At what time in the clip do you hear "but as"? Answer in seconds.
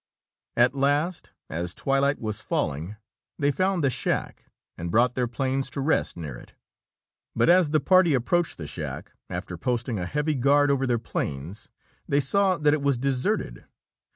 7.35-7.69